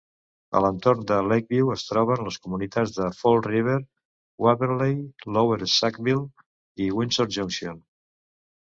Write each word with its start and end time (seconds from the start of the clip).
A 0.59 0.61
l'entorn 0.65 1.03
de 1.11 1.17
Lakeview, 1.31 1.69
es 1.75 1.83
troben 1.89 2.23
les 2.29 2.39
comunitats 2.45 2.95
de 2.97 3.11
Fall 3.19 3.45
River, 3.49 3.77
Waverley, 4.47 4.99
Lower 5.39 5.71
Sackville 5.79 6.29
i 6.87 6.91
Windsor 7.01 7.33
Junction. 7.39 7.83